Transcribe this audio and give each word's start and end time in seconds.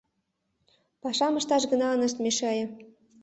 Пашам 1.01 1.33
ышташ 1.39 1.63
гына 1.71 1.87
ынышт 1.95 2.17
мешае. 2.23 2.65